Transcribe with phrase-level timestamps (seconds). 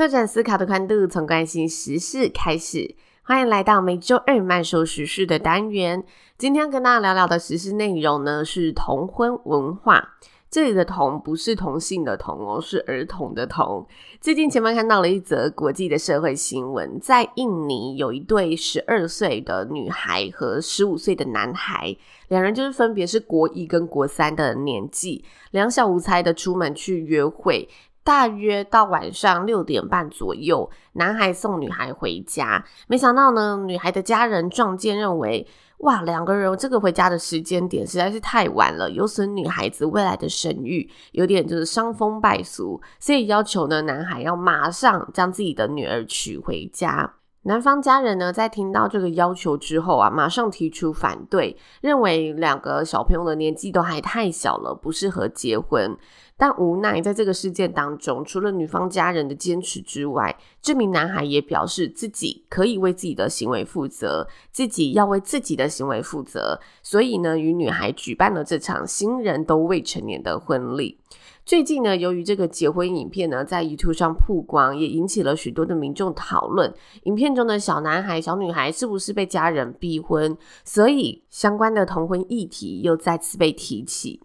[0.00, 2.96] 拓展思考的宽度，从关心时事开始。
[3.22, 6.02] 欢迎来到每周二慢说时事的单元。
[6.38, 10.14] 今天跟大家聊聊的时事内容呢，是同婚文化。
[10.50, 13.86] 这里的“同”不是同性的“同”哦，是儿童的“童”。
[14.22, 21.94] 最近前面看到了一则国际的社会新闻，在印尼有一对十二岁的女孩和十五岁的男孩，
[22.28, 27.68] 两人就是分别是国一跟国三的年纪，两小无猜的出门去约会。
[28.10, 35.46] 大约到晚上六点半左右，男孩送女孩回家，没想到呢，女孩的家人撞见，认为
[35.78, 47.14] 哇，两个人这个回家的时间点实在是太晚了，有损女孩子未来的声誉，有点就是伤风败俗，所以要求呢，男孩要马上将自己的女儿娶回家。
[47.44, 55.96] 男方家人呢，在听到这个要求之后啊，马上提出反对，认为两个小朋友的年纪都还太小了，不适合结婚。
[56.40, 70.96] 但无奈，在这个事件当中，除了女方家人的坚持之外，这名男孩也表示自己可以为自己的行为负责，自己要为自己的行为负责，所以呢，与女孩举办了这场新人都未成年的婚礼。
[71.44, 80.34] 最近呢，由于这个结婚影片呢，在 YouTube 上曝光，也引起了许多的民众讨论，影片中的小男孩、小女孩是不是被家人逼婚？
[80.64, 84.22] 所以相关的同婚议题又再次被提起。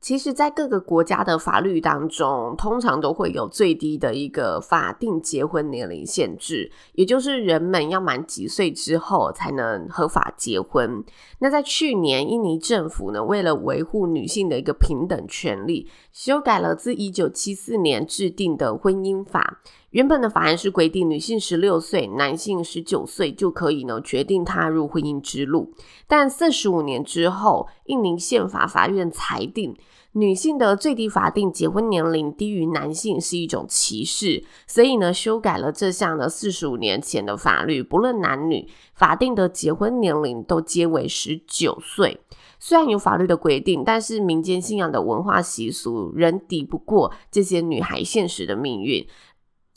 [0.00, 11.04] 其实，在各个国家的法律当中，通常都会有最低的一个法定结婚年龄限制，也就是人们要满几岁之后才能合法结婚。
[11.40, 19.60] 那在去年，印尼政府呢，为了维护女性的一个平等权利，修改了自一九七四年制定的婚姻法。
[19.90, 25.72] 原本的法案是规定女性十六岁，男性十九岁就可以呢决定踏入婚姻之路。
[26.06, 29.74] 但四十五年之后，印尼宪法法院裁定，
[30.12, 42.20] 女性的最低法定结婚年龄低于男性是一种歧视，所以呢修改了这项的四十五年前的法律，不论男女，法定的结婚年龄都皆为十九岁。
[42.60, 49.06] 虽然有法律的规定，但是民间信仰的文化习俗仍抵不过这些女孩现实的命运。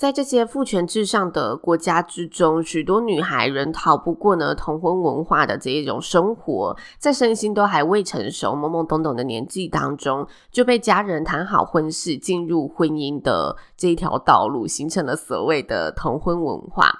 [0.01, 16.91] 在这些父权至上的国家之中，许多女孩仍逃不过呢同婚文化的这一种生活，在身心都还未成熟、懵懵懂懂的年纪当中，就被家人谈好婚事，进入婚姻的这一条道路，形成了所谓的同婚文化。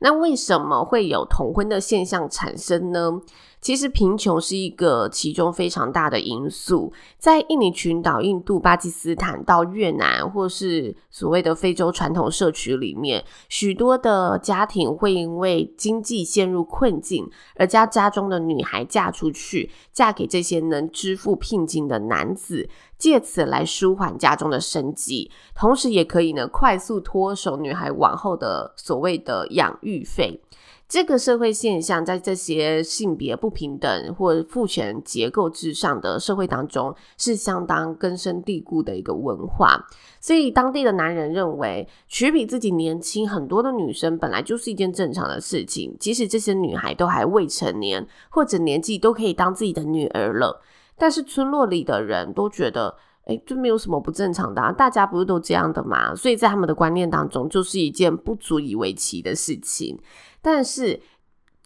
[0.00, 3.22] 那为什么会有同婚的现象产生呢？
[3.60, 22.68] 其实贫穷是一个其中非常大的因素，在印尼群岛、印度、巴基斯坦到越南，或是所谓的非洲传统社区里面，许多的家庭会因为经济陷入困境，而将家中的女孩嫁出去，嫁给这些能支付聘金的男子，
[23.00, 30.40] 借此来舒缓家中的生计，同时也可以呢快速脱手女孩往后的所谓的养育费。
[30.86, 39.86] 这个社会现象在这些性别不平等或父权结构之上的社会当中，是相当根深蒂固的一个文化。
[40.20, 50.60] 所以当地的男人认为，娶比自己年轻很多的女生本来就是一件正常的事情，即使这些女孩都还未成年或者年纪都可以当自己的女儿了。
[51.00, 52.94] 但是村落里的人都觉得，
[53.24, 56.14] 哎，这没有什么不正常的啊，大家不是都这样的嘛？
[56.14, 59.98] 所以在他们的观念当中，就是一件不足以为奇的事情。
[60.42, 61.00] 但是，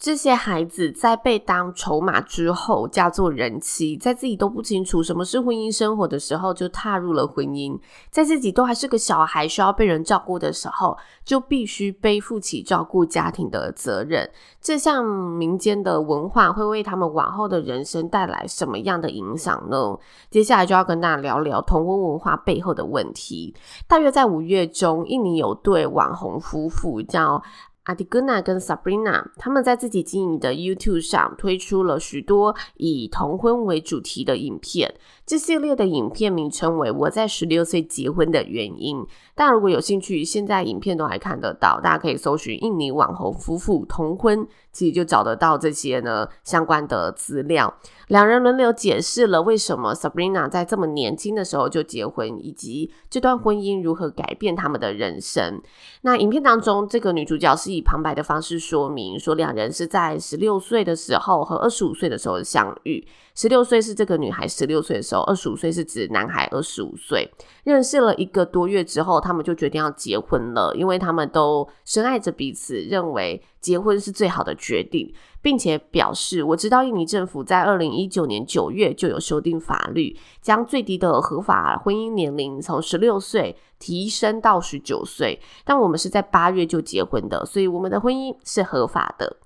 [0.04, 7.80] 这些孩子在被当筹码之后，嫁做人妻，在自己都不清楚什么是婚姻生活的时候，就踏入了婚姻；
[8.10, 14.30] 在自己都还是个小孩，需要被人照顾的时候，就必须背负起照顾家庭的责任。
[14.60, 19.98] 这项民间的文化会为他们往后的人生带来什么样的影响呢？
[20.30, 23.54] 接下来就要跟大家聊聊同婚文化背后的问题。
[23.88, 27.42] 大约在五月中，印尼有对网红夫妇叫。
[27.84, 34.94] 阿迪格娜跟 Sabrina 他们在自己经营的 YouTube 上推出了许多以同婚为主题的影片。
[35.26, 38.98] 这系列的影片名称为《我在十六岁结婚的原因》。
[39.34, 47.72] 大家如果有兴趣，现在影片都还看得到，大家可以搜寻印尼网红夫妇同婚其实就找得到这些呢相关的资料。
[48.08, 55.62] 两人轮流解释了为什么 Sabrina 在这么年轻的时候就结婚，以及这段婚姻如何改变他们的人生。
[56.02, 63.02] 那影片当中，这个女主角是以旁白的方式说明，说两人是在十六岁的时候和二十五岁的时候相遇。
[63.34, 67.28] 十六岁是这个女孩十六岁的时候，二十五岁是指男孩二十五岁。
[67.64, 75.12] 认识了一个多月之后，他们就决定要结婚了，因为他们都深爱着彼此，认为结婚是最好的决定。
[75.42, 89.36] 并且表示，我知道印尼政府在二零一九年九月就有修订法律，将最低的合法婚姻年龄从十六岁提升到十九岁，但我们是在八月就结婚的，所以我们的婚姻是合法的。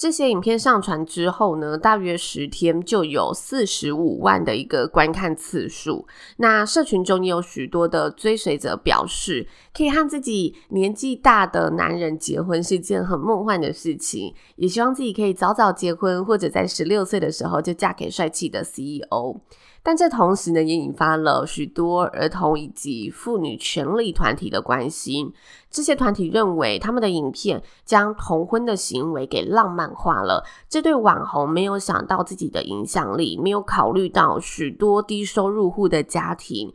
[0.00, 6.06] 这些影片上传之后呢，大约十天就有四十五万的一个观看次数。
[6.38, 19.42] 那社群中也有许多的追随者表示，可以和自己年纪大的男人结婚是件很梦幻的事情，也希望自己可以早早结婚，或者在十六岁的时候就嫁给帅气的 CEO。
[19.82, 25.32] 但这同时呢，也引发了许多儿童以及妇女权利团体的关心。
[25.70, 30.44] 这些团体认为，他们的影片将同婚的行为给浪漫化了。
[30.68, 36.72] 这对网红没有想到自己的影响力，没有考虑到许多低收入户的家庭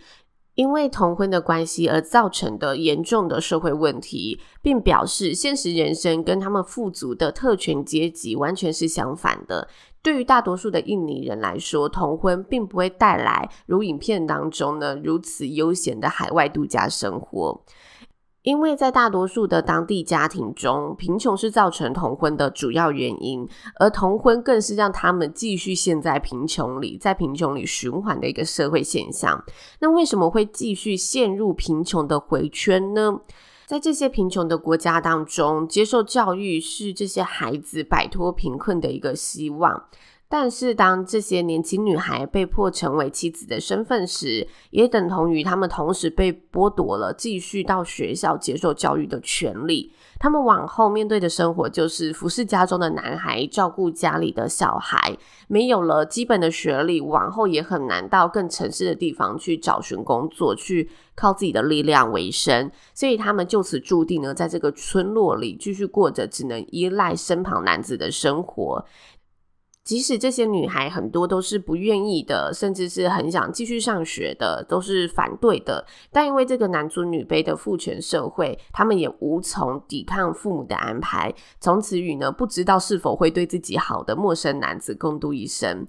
[0.56, 9.68] 因为同婚的关系而造成的严重的社会问题，并表示现实人生跟他们富足的特权阶级完全是相反的。
[10.06, 17.60] 对于大多数的印尼人来说，同婚并不会带来如影片当中呢如此悠闲的海外度假生活，
[18.44, 23.50] 因为在大多数的当地家庭中，贫穷是造成同婚的主要原因，
[23.80, 29.44] 而同婚更是让他们继续陷在贫穷里，在贫穷里循环的一个社会现象。
[29.80, 33.20] 那为什么会继续陷入贫穷的回圈呢？
[33.66, 39.86] 在这些贫穷的国家当中，接受教育是这些孩子摆脱贫困的一个希望。
[40.38, 49.94] 但是，当这些年轻女孩被迫成为妻子的身份时，也等同于她们同时被剥夺了继续到学校接受教育的权利。
[50.20, 55.18] 他们往后面对的生活就是服侍家中的男孩，照顾家里的小孩，
[55.48, 62.70] 没有了基本的学历，往后也很难到更城市的地方去找寻工作，去靠自己的力量为生。
[62.94, 68.86] 所以他们就此注定呢，在这个村落里继续过着只能依赖身旁男子的生活。
[69.86, 75.86] 即使这些女孩很多都是不愿意的，甚至是很想继续上学的，都是反对的。
[76.12, 85.86] 但因为这个男尊女卑的父权社会，他们也无从抵抗父母的安排，从此与呢不知道是否会对自己好的陌生男子共度一生。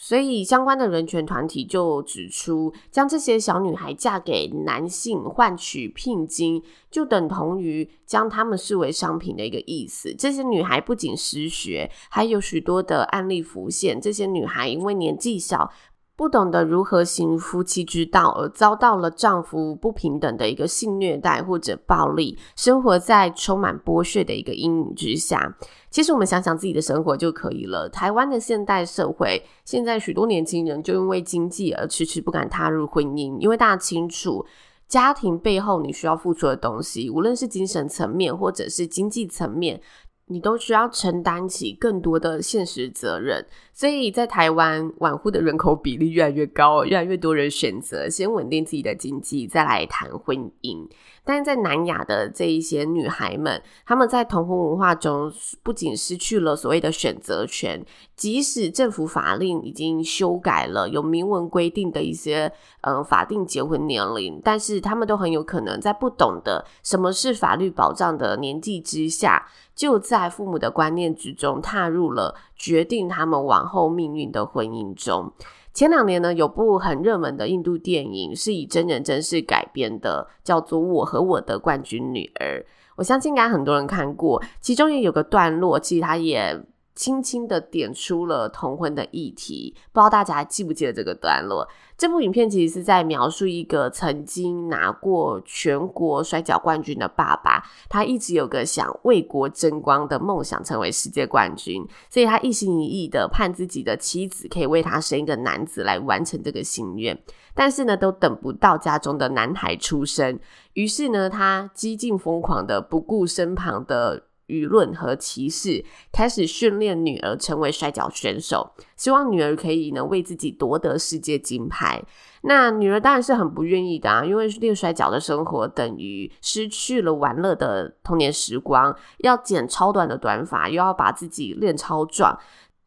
[0.00, 10.14] 所以，相关的人权团体就指出，将这些小女孩嫁给男性换取聘金，就等同于将她们视为商品的一个意思。
[10.14, 14.00] 这些女孩不仅失学，还有许多的案例浮现。
[14.00, 15.70] 这些女孩因为年纪小，
[16.16, 25.56] 不懂得如何行夫妻之道，而遭到了丈夫不平等的一个性虐待或者暴力，生活在充满剥削的一个阴影之下。
[25.90, 27.88] 其实我们想想自己的生活就可以了。
[27.88, 34.44] 台湾的现代社会，现在许多年轻人就因为经济而迟迟不敢踏入婚姻，因为大家清楚
[34.88, 39.80] 家庭背后你需要付出的东西，无论是精神层面或者是经济层面。
[40.28, 50.88] 你都需要承担起更多的现实责任，所以在台湾，晚婚的人口比例越来越高，越来越多人选择先稳定自己的经济，再来谈婚姻。
[51.24, 55.30] 但是在南亚的这一些女孩们，她们在同婚文化中
[55.62, 57.84] 不仅失去了所谓的选择权，
[58.16, 62.50] 即使政府法令已经修改了，有明文规定的一些
[62.80, 69.46] 嗯法定结婚年龄，但是她们都很有可能在不懂得什么是法律保障的年纪之下，
[69.78, 75.32] 就在父母的观念之中踏入了决定他们往后命运的婚姻中。
[75.72, 82.58] 前两年呢，有部很热门的印度电影是以真人真事改编的，叫做《我和我的冠军女儿》。
[82.96, 86.60] 我相信应该很多人看过，其中也有个段落，其实它也。
[86.98, 91.68] 轻轻的点出了同婚的议题，不知道大家还记不记得这个段落？
[91.96, 107.16] 这部影片其实是在描述一个曾经拿过全国摔角冠军的爸爸，他一直有个想为国争光的梦想，成为世界冠军，所以他一心一意的盼自己的妻子可以为他生一个男子来完成这个心愿，
[107.54, 110.40] 但是呢，都等不到家中的男孩出生，
[110.72, 114.24] 于是呢，他几近疯狂的不顾身旁的。
[114.48, 122.02] 舆论和歧视，开始训练女儿成为摔跤选手，希望女儿可以能为自己夺得世界金牌。
[122.42, 132.38] 那女儿当然是很不愿意的啊，因为练摔跤的生活等于失去了玩乐的童年时光，要剪超短的短发，又要把自己练超壮。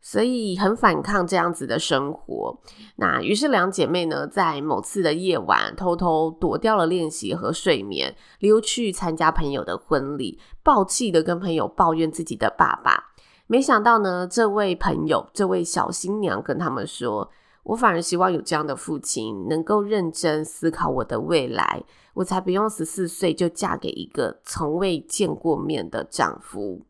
[0.02, 2.60] 所以很反抗这样子的生活，
[2.96, 13.12] 那于是两姐妹呢，在某次的夜晚，偷偷躲掉了练习和睡眠，溜去参加朋友的婚礼，暴气的跟朋友抱怨自己的爸爸。
[13.46, 17.30] 没想到呢，这位朋友，这位小新娘跟他们说
[17.64, 21.84] ：“我反而希望有这样的父亲，能够认真思考我的未来，
[22.16, 26.82] 我才不用十四岁就嫁给一个从未见过面的丈夫。”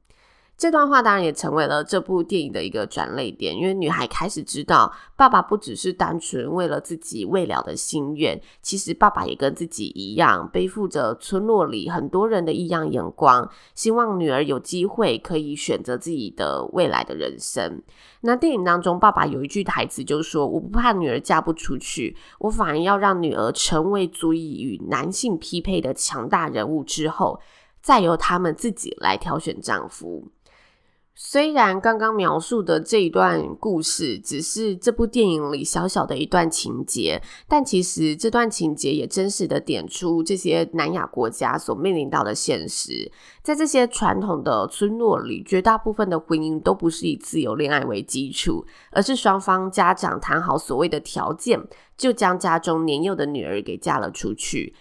[0.62, 17.82] 这段话当然也成为了这部电影的一个转泪点，因为女孩开始知道，爸爸不只是单纯为了自己未了的心愿，其实爸爸也跟自己一样，背负着村落里很多人的异样眼光，希望女儿有机会可以选择自己的未来的人生。
[18.22, 27.40] 那电影当中，爸爸有一句台词就是说：“我不怕女儿嫁不出去，我反而要让女儿成为足以与男性匹配的强大人物，之后
[27.82, 30.28] 再由他们自己来挑选丈夫。”
[31.14, 43.12] 虽然刚刚描述的这一段故事只是这部电影里小小的一段情节，但其实这段情节也真实的点出这些南亚国家所面临到的现实。
[43.44, 51.62] 在这些传统的村落里，绝大部分的婚姻都不是以自由恋爱为基础，而是双方家长谈好所谓的条件，
[51.98, 54.74] 就将家中年幼的女儿给嫁了出去。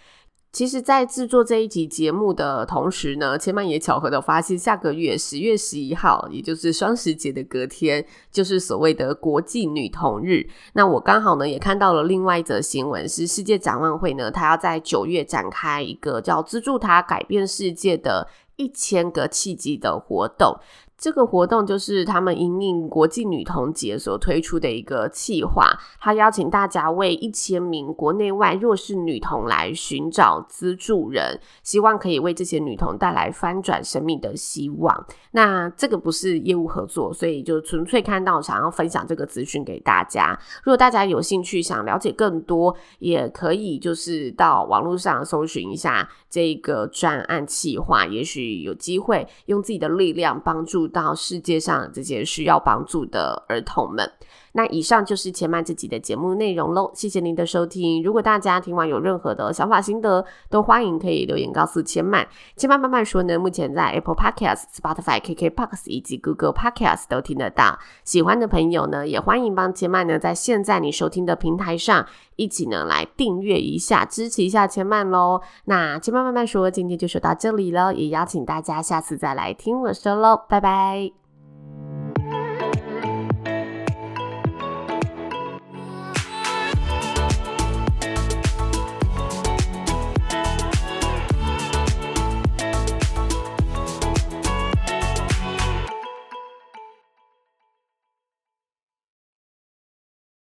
[0.53, 10.45] 其实，在制作这一集节目的同时呢，千曼也巧合的发现，下个月十月十一号，也就是双十节的隔天，就是所谓的国际女童日。
[10.73, 18.27] 那我刚好呢，也看到了另外一则新闻，是世界展望会呢，它要在九月展开一个叫“资助她改变世界”的
[18.57, 20.59] 一千个契机的活动。
[21.01, 25.67] 这个活动就是他们引领国际女童节所推出的一个企划，
[25.99, 35.07] 他邀请大家为一千名国内外弱势女童来寻找资助人，希望可以为这些女童带来翻转生命的希望。
[35.31, 40.39] 那这个不是业务合作，所以就纯粹看到想要分享这个资讯给大家。
[40.63, 54.11] 如果大家有兴趣想了解更多，也可以就是到网络上搜寻一下这个专案企划，也许有机会用自己的力量帮助到世界上这些需要帮助的儿童们。
[54.53, 58.03] 那以上就是千曼这集的节目内容喽，谢谢您的收听。
[58.03, 62.27] 如果大家听完有任何的想法心得，都欢迎可以留言告诉千曼。
[62.57, 67.79] 千曼慢慢说呢，目前在 Apple Podcast、Spotify、KKBOX 以及 Google Podcast 都听得到。
[68.03, 72.05] 喜欢的朋友呢，也欢迎帮千曼呢在现在你收听的平台上
[72.35, 75.41] 一起呢来订阅一下，支持一下千曼喽。
[75.67, 80.80] 那千曼慢慢说，今天就说到这里了，也邀请大家下次再来听我说喽，拜拜。
[80.81, 81.20] Bye.